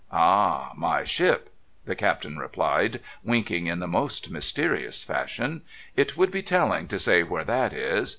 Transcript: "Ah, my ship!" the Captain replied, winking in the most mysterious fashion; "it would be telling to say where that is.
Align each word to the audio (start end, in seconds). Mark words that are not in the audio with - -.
"Ah, 0.11 0.71
my 0.75 1.03
ship!" 1.03 1.51
the 1.85 1.95
Captain 1.95 2.39
replied, 2.39 3.01
winking 3.23 3.67
in 3.67 3.77
the 3.77 3.87
most 3.87 4.31
mysterious 4.31 5.03
fashion; 5.03 5.61
"it 5.95 6.17
would 6.17 6.31
be 6.31 6.41
telling 6.41 6.87
to 6.87 6.97
say 6.97 7.21
where 7.21 7.43
that 7.43 7.71
is. 7.71 8.09